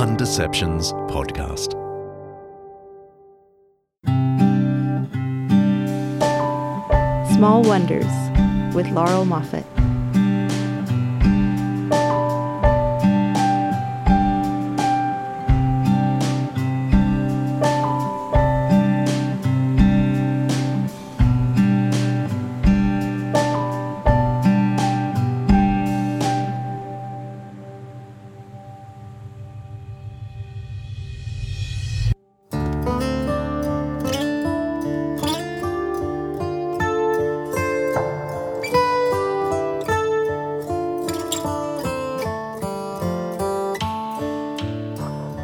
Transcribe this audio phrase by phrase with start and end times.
[0.00, 1.72] Undeceptions podcast.
[7.34, 8.06] Small Wonders
[8.74, 9.79] with Laurel Moffatt.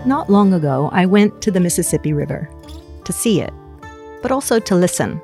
[0.07, 2.49] Not long ago, I went to the Mississippi River
[3.05, 3.53] to see it,
[4.23, 5.21] but also to listen.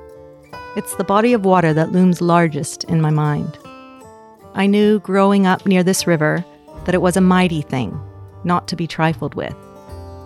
[0.75, 3.57] It's the body of water that looms largest in my mind.
[4.55, 6.45] I knew growing up near this river
[6.85, 7.97] that it was a mighty thing,
[8.43, 9.55] not to be trifled with.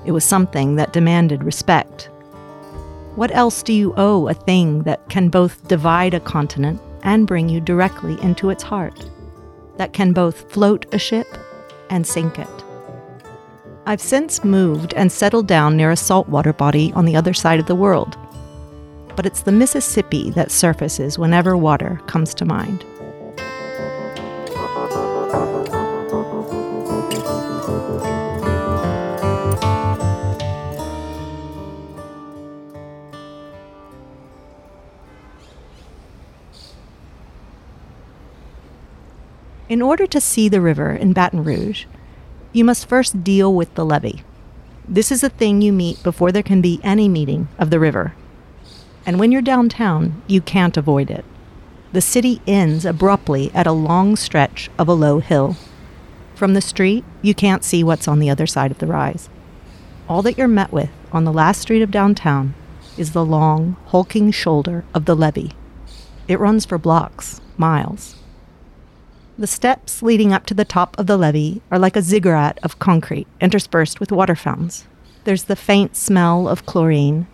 [0.06, 2.08] It was something that demanded respect.
[3.14, 7.50] What else do you owe a thing that can both divide a continent and bring
[7.50, 9.10] you directly into its heart?
[9.76, 11.26] That can both float a ship
[11.90, 12.65] and sink it?
[13.88, 17.66] I've since moved and settled down near a saltwater body on the other side of
[17.66, 18.18] the world.
[19.14, 22.84] But it's the Mississippi that surfaces whenever water comes to mind.
[39.68, 41.84] In order to see the river in Baton Rouge,
[42.56, 44.22] you must first deal with the levee.
[44.88, 48.14] This is a thing you meet before there can be any meeting of the river.
[49.04, 51.26] And when you're downtown, you can't avoid it.
[51.92, 55.58] The city ends abruptly at a long stretch of a low hill.
[56.34, 59.28] From the street, you can't see what's on the other side of the rise.
[60.08, 62.54] All that you're met with on the last street of downtown
[62.96, 65.52] is the long, hulking shoulder of the levee.
[66.26, 68.16] It runs for blocks, miles.
[69.38, 72.78] The steps leading up to the top of the levee are like a ziggurat of
[72.78, 74.86] concrete interspersed with water fountains.
[75.24, 77.26] There's the faint smell of chlorine.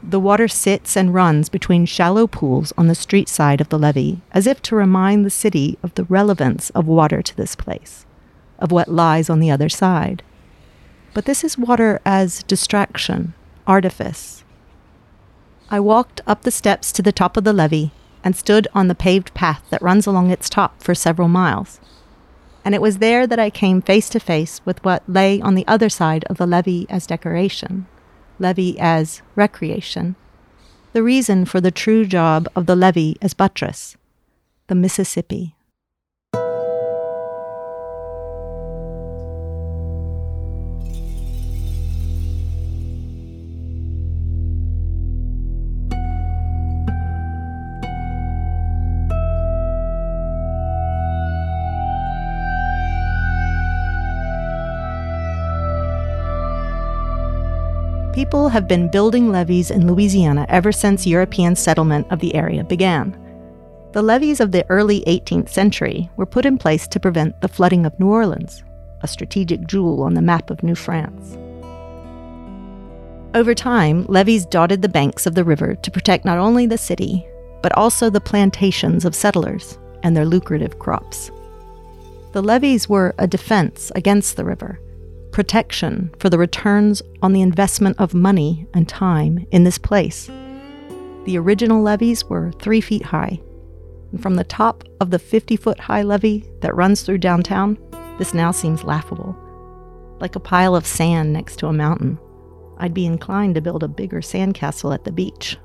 [0.00, 4.20] The water sits and runs between shallow pools on the street side of the levee,
[4.30, 8.06] as if to remind the city of the relevance of water to this place,
[8.60, 10.22] of what lies on the other side.
[11.14, 13.34] But this is water as distraction,
[13.66, 14.44] artifice.
[15.68, 17.90] I walked up the steps to the top of the levee
[18.22, 21.80] and stood on the paved path that runs along its top for several miles.
[22.64, 25.66] And it was there that I came face to face with what lay on the
[25.66, 27.86] other side of the levee as decoration,
[28.38, 30.16] levee as recreation,
[30.92, 33.96] the reason for the true job of the levee as buttress,
[34.66, 35.54] the Mississippi.
[58.30, 63.18] People have been building levees in Louisiana ever since European settlement of the area began.
[63.90, 67.84] The levees of the early 18th century were put in place to prevent the flooding
[67.84, 68.62] of New Orleans,
[69.00, 71.36] a strategic jewel on the map of New France.
[73.34, 77.26] Over time, levees dotted the banks of the river to protect not only the city,
[77.62, 81.32] but also the plantations of settlers and their lucrative crops.
[82.30, 84.78] The levees were a defense against the river
[85.32, 90.30] protection for the returns on the investment of money and time in this place.
[91.24, 93.40] The original levees were three feet high,
[94.12, 97.78] and from the top of the 50 foot high levee that runs through downtown,
[98.18, 99.36] this now seems laughable.
[100.20, 102.18] Like a pile of sand next to a mountain.
[102.78, 105.56] I'd be inclined to build a bigger sandcastle at the beach.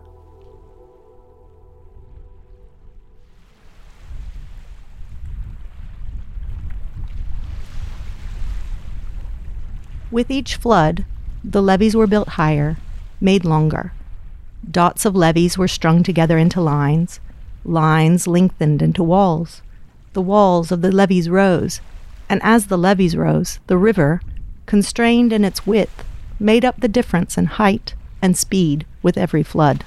[10.12, 11.04] With each flood,
[11.44, 12.78] the levees were built higher,
[13.20, 13.92] made longer.
[14.70, 17.20] Dots of levees were strung together into lines,
[17.64, 19.62] lines lengthened into walls.
[20.14, 21.82] The walls of the levees rose,
[22.30, 24.22] and as the levees rose, the river,
[24.66, 26.04] constrained in its width,
[26.40, 29.84] made up the difference in height and speed with every flood.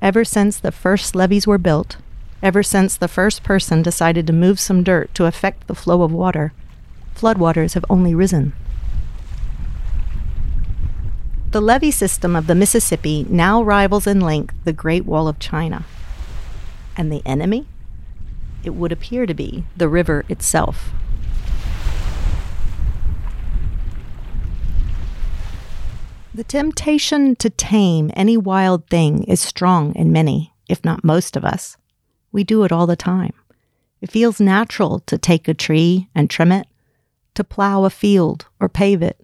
[0.00, 1.96] Ever since the first levees were built,
[2.42, 6.12] ever since the first person decided to move some dirt to affect the flow of
[6.12, 6.52] water,
[7.14, 8.52] floodwaters have only risen.
[11.50, 15.86] The levee system of the Mississippi now rivals in length the Great Wall of China.
[16.94, 17.66] And the enemy?
[18.64, 20.90] It would appear to be the river itself.
[26.34, 31.46] The temptation to tame any wild thing is strong in many, if not most of
[31.46, 31.78] us.
[32.30, 33.32] We do it all the time.
[34.02, 36.68] It feels natural to take a tree and trim it,
[37.34, 39.18] to plow a field or pave it,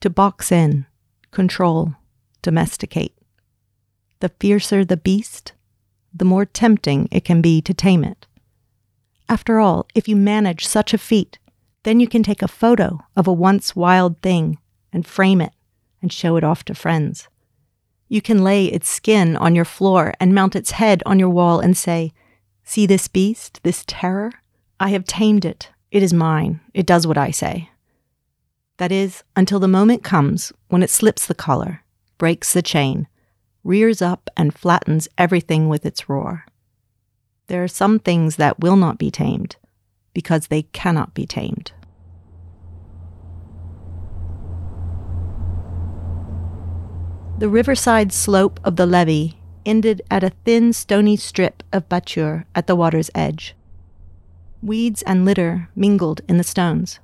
[0.00, 0.86] to box in,
[1.32, 1.96] control,
[2.42, 3.16] domesticate.
[4.20, 5.52] The fiercer the beast,
[6.14, 8.26] the more tempting it can be to tame it.
[9.28, 11.38] After all, if you manage such a feat,
[11.82, 14.58] then you can take a photo of a once wild thing
[14.92, 15.52] and frame it
[16.00, 17.28] and show it off to friends.
[18.08, 21.60] You can lay its skin on your floor and mount its head on your wall
[21.60, 22.12] and say,
[22.62, 24.32] See this beast, this terror?
[24.78, 25.70] I have tamed it.
[25.90, 26.60] It is mine.
[26.74, 27.70] It does what I say.
[28.78, 31.84] That is, until the moment comes when it slips the collar,
[32.18, 33.06] breaks the chain,
[33.64, 36.46] rears up and flattens everything with its roar.
[37.46, 39.56] There are some things that will not be tamed
[40.14, 41.72] because they cannot be tamed.
[47.38, 49.36] The riverside slope of the levee
[49.66, 53.54] ended at a thin stony strip of batture at the water's edge.
[54.62, 57.00] Weeds and litter mingled in the stones.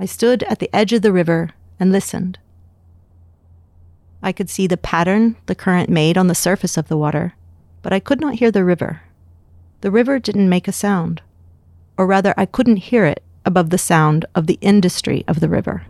[0.00, 2.38] I stood at the edge of the river and listened.
[4.22, 7.34] I could see the pattern the current made on the surface of the water,
[7.82, 9.02] but I could not hear the river.
[9.82, 11.20] The river didn't make a sound,
[11.98, 15.84] or rather, I couldn't hear it above the sound of the industry of the river.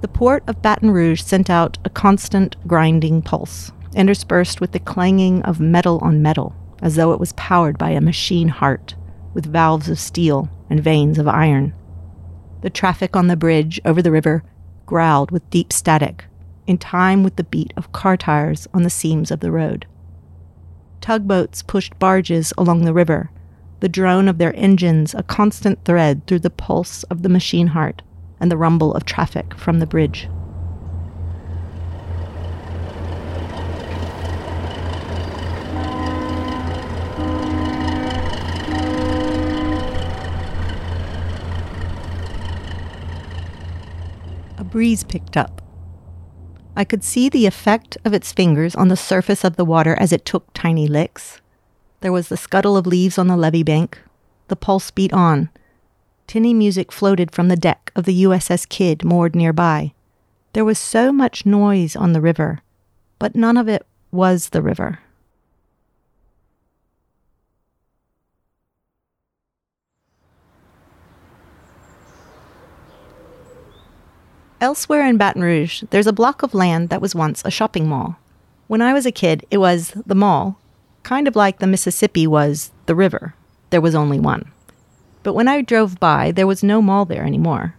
[0.00, 5.40] The port of Baton Rouge sent out a constant grinding pulse, interspersed with the clanging
[5.42, 8.96] of metal on metal, as though it was powered by a machine heart,
[9.34, 11.74] with valves of steel and veins of iron.
[12.62, 14.44] The traffic on the bridge over the river
[14.86, 16.26] growled with deep static,
[16.66, 19.86] in time with the beat of car tires on the seams of the road.
[21.00, 23.30] Tugboats pushed barges along the river,
[23.80, 28.02] the drone of their engines a constant thread through the pulse of the machine heart
[28.38, 30.28] and the rumble of traffic from the bridge.
[44.58, 45.62] A breeze picked up.
[46.74, 50.12] I could see the effect of its fingers on the surface of the water as
[50.12, 51.40] it took tiny licks.
[52.00, 54.00] There was the scuttle of leaves on the levee bank.
[54.48, 55.50] The pulse beat on,
[56.26, 59.92] Tinny music floated from the deck of the USS Kidd moored nearby.
[60.54, 62.60] There was so much noise on the river,
[63.18, 65.00] but none of it was the river.
[74.62, 78.14] Elsewhere in Baton Rouge, there's a block of land that was once a shopping mall.
[78.68, 80.60] When I was a kid, it was the mall,
[81.02, 83.34] kind of like the Mississippi was the river.
[83.70, 84.52] There was only one.
[85.24, 87.74] But when I drove by, there was no mall there anymore.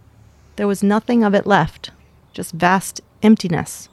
[0.57, 1.91] There was nothing of it left,
[2.33, 3.87] just vast emptiness,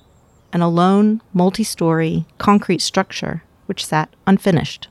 [0.52, 4.88] and a lone, multi story, concrete structure which sat unfinished.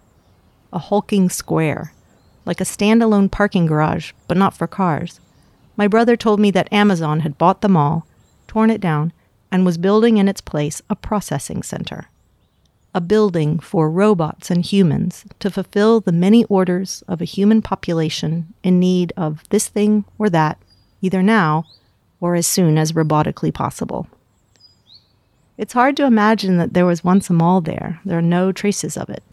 [0.72, 1.92] A hulking square,
[2.46, 5.20] like a standalone parking garage, but not for cars.
[5.80, 8.06] My brother told me that Amazon had bought the mall,
[8.48, 9.14] torn it down,
[9.50, 12.10] and was building in its place a processing center
[12.94, 18.52] a building for robots and humans to fulfill the many orders of a human population
[18.64, 20.58] in need of this thing or that,
[21.00, 21.64] either now
[22.20, 24.08] or as soon as robotically possible.
[25.56, 28.02] It's hard to imagine that there was once a mall there.
[28.04, 29.24] There are no traces of it.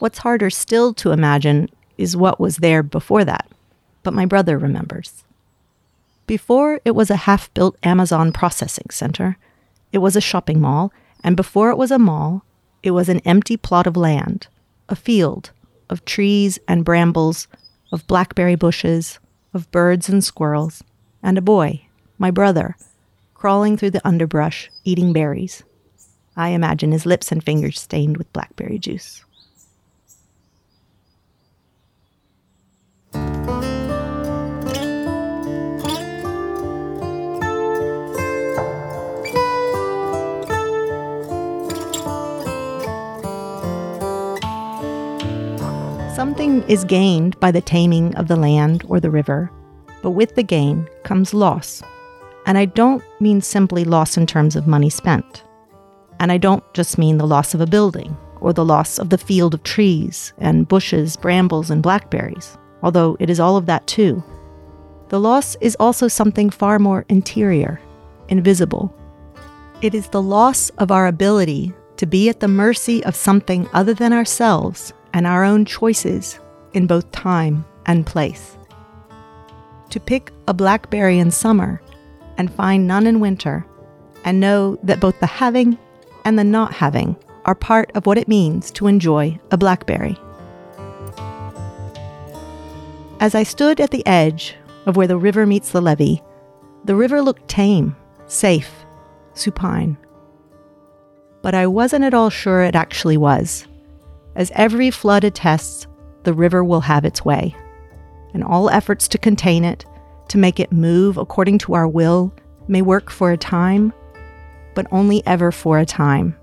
[0.00, 3.48] What's harder still to imagine is what was there before that,
[4.02, 5.24] but my brother remembers.
[6.28, 9.38] Before it was a half built Amazon processing center,
[9.92, 10.92] it was a shopping mall,
[11.24, 12.44] and before it was a mall,
[12.82, 14.46] it was an empty plot of land,
[14.90, 15.52] a field
[15.88, 17.48] of trees and brambles,
[17.92, 19.18] of blackberry bushes,
[19.54, 20.84] of birds and squirrels,
[21.22, 21.86] and a boy,
[22.18, 22.76] my brother,
[23.32, 25.62] crawling through the underbrush, eating berries.
[26.36, 29.24] I imagine his lips and fingers stained with blackberry juice.
[46.48, 49.52] Something is gained by the taming of the land or the river,
[50.00, 51.82] but with the gain comes loss.
[52.46, 55.44] And I don't mean simply loss in terms of money spent.
[56.18, 59.18] And I don't just mean the loss of a building or the loss of the
[59.18, 64.24] field of trees and bushes, brambles, and blackberries, although it is all of that too.
[65.10, 67.78] The loss is also something far more interior,
[68.30, 68.94] invisible.
[69.82, 73.92] It is the loss of our ability to be at the mercy of something other
[73.92, 76.38] than ourselves and our own choices
[76.72, 78.56] in both time and place.
[79.90, 81.80] to pick a blackberry in summer
[82.36, 83.66] and find none in winter,
[84.24, 85.78] and know that both the having
[86.24, 90.16] and the not having are part of what it means to enjoy a blackberry.
[93.20, 94.54] As I stood at the edge
[94.86, 96.22] of where the river meets the levee,
[96.84, 97.96] the river looked tame,
[98.26, 98.72] safe,
[99.34, 99.96] supine.
[101.42, 103.66] But I wasn't at all sure it actually was.
[104.38, 105.88] As every flood attests,
[106.22, 107.56] the river will have its way,
[108.32, 109.84] and all efforts to contain it,
[110.28, 112.32] to make it move according to our will,
[112.68, 113.92] may work for a time,
[114.76, 116.36] but only ever for a time.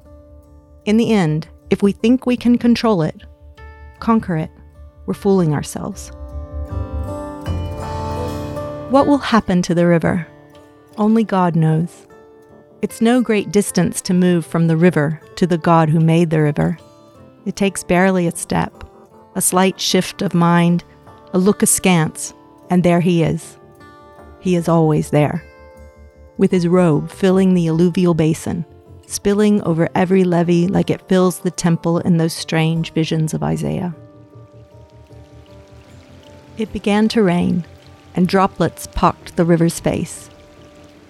[0.84, 3.24] In the end, if we think we can control it,
[4.00, 4.52] conquer it,
[5.06, 6.10] we're fooling ourselves.
[8.92, 10.28] What will happen to the river?
[10.98, 12.08] Only God knows.
[12.82, 16.42] It's no great distance to move from the river to the God who made the
[16.42, 16.78] river.
[17.46, 18.84] It takes barely a step,
[19.36, 20.84] a slight shift of mind,
[21.34, 22.34] a look askance,
[22.70, 23.58] and there he is.
[24.40, 25.44] He is always there,
[26.38, 28.66] with his robe filling the alluvial basin,
[29.06, 33.96] spilling over every levee like it fills the temple in those strange visions of Isaiah.
[36.58, 37.66] It began to rain,
[38.16, 40.30] and droplets pocked the river's face.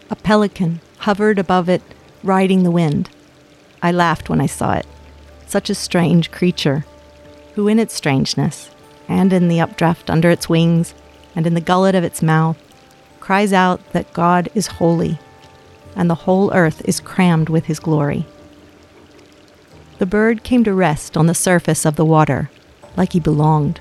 [0.10, 1.82] A pelican hovered above it,
[2.24, 3.10] riding the wind.
[3.82, 4.88] I laughed when I saw it.
[5.48, 6.86] Such a strange creature,
[7.54, 8.72] who in its strangeness,
[9.08, 10.94] and in the updraft under its wings,
[11.36, 12.58] and in the gullet of its mouth,
[13.20, 15.20] cries out that God is holy,
[15.96, 18.26] and the whole earth is crammed with his glory.
[19.98, 22.50] The bird came to rest on the surface of the water,
[22.98, 23.80] like he belonged,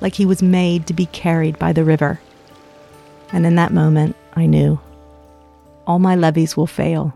[0.00, 2.20] like he was made to be carried by the river.
[3.32, 4.80] And in that moment, I knew
[5.86, 7.12] all my levees will fail.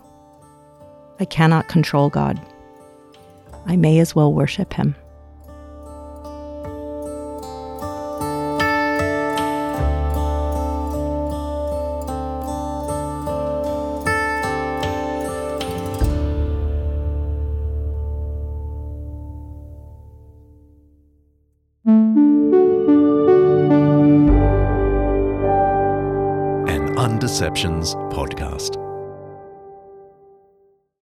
[1.21, 2.41] I cannot control God.
[3.69, 4.97] I may as well worship Him.
[26.67, 28.78] An Undeceptions podcast.